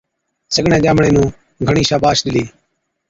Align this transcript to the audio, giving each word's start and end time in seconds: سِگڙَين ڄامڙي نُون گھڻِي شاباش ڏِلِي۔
سِگڙَين 0.53 0.83
ڄامڙي 0.85 1.09
نُون 1.15 1.27
گھڻِي 1.67 1.83
شاباش 1.89 2.17
ڏِلِي۔ 2.25 2.43